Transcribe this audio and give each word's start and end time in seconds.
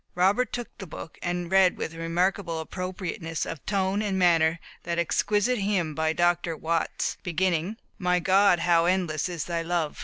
Robert 0.15 0.51
took 0.51 0.75
the 0.79 0.87
book, 0.87 1.19
and 1.21 1.51
read 1.51 1.77
with 1.77 1.93
remarkable 1.93 2.59
appropriateness 2.59 3.45
of 3.45 3.63
tone 3.67 4.01
and 4.01 4.17
manner 4.17 4.59
that 4.81 4.97
exquisite 4.97 5.59
hymn 5.59 5.93
by 5.93 6.11
Dr. 6.11 6.57
Watts, 6.57 7.17
beginning 7.21 7.77
"My 7.99 8.19
God, 8.19 8.61
how 8.61 8.85
endless 8.85 9.29
is 9.29 9.45
thy 9.45 9.61
love!" 9.61 9.99